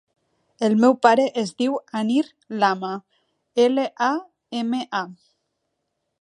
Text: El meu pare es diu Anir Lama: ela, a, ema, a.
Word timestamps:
El 0.67 0.77
meu 0.85 0.93
pare 1.05 1.25
es 1.41 1.51
diu 1.63 1.75
Anir 1.99 2.23
Lama: 2.63 2.91
ela, 3.67 3.87
a, 4.07 4.09
ema, 4.63 4.83
a. 5.03 5.05